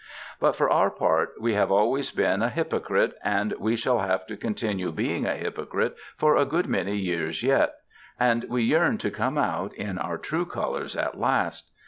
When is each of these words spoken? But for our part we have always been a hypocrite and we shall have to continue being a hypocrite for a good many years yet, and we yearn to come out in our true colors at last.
But 0.39 0.55
for 0.55 0.67
our 0.67 0.89
part 0.89 1.35
we 1.39 1.53
have 1.53 1.71
always 1.71 2.09
been 2.09 2.41
a 2.41 2.49
hypocrite 2.49 3.13
and 3.23 3.53
we 3.59 3.75
shall 3.75 3.99
have 3.99 4.25
to 4.25 4.35
continue 4.35 4.91
being 4.91 5.27
a 5.27 5.35
hypocrite 5.35 5.95
for 6.17 6.35
a 6.35 6.43
good 6.43 6.65
many 6.65 6.97
years 6.97 7.43
yet, 7.43 7.75
and 8.19 8.45
we 8.49 8.63
yearn 8.63 8.97
to 8.97 9.11
come 9.11 9.37
out 9.37 9.75
in 9.75 9.99
our 9.99 10.17
true 10.17 10.47
colors 10.47 10.95
at 10.97 11.19
last. 11.19 11.69